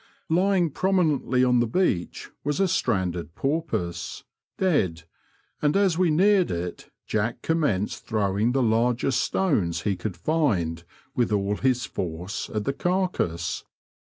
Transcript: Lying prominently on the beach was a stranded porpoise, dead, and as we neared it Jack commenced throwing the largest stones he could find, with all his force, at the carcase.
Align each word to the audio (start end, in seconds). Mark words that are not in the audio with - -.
Lying 0.31 0.71
prominently 0.71 1.43
on 1.43 1.59
the 1.59 1.67
beach 1.67 2.31
was 2.43 2.59
a 2.59 2.67
stranded 2.67 3.35
porpoise, 3.35 4.23
dead, 4.57 5.03
and 5.61 5.77
as 5.77 5.95
we 5.95 6.09
neared 6.09 6.49
it 6.49 6.89
Jack 7.05 7.43
commenced 7.43 8.07
throwing 8.07 8.51
the 8.53 8.63
largest 8.63 9.21
stones 9.21 9.83
he 9.83 9.95
could 9.95 10.17
find, 10.17 10.85
with 11.15 11.31
all 11.31 11.55
his 11.57 11.85
force, 11.85 12.49
at 12.49 12.63
the 12.65 12.73
carcase. 12.73 13.63